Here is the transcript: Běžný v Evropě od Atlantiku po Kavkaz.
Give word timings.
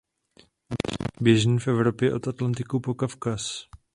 Běžný 1.21 1.59
v 1.59 1.67
Evropě 1.67 2.13
od 2.15 2.27
Atlantiku 2.27 2.79
po 2.79 2.93
Kavkaz. 2.93 3.65